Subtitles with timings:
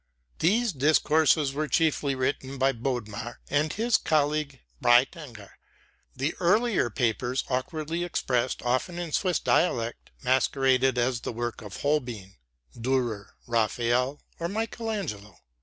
[0.39, 5.51] These discourses were chiefly written by Bodmer and his colleague Breitinger.
[6.15, 12.37] The earlier papers, awkwardly expressed, often in Swiss dialect, masqueraded as the work of Holbein,
[12.75, 15.37] Dürer, Raphael, or Michael Angelo.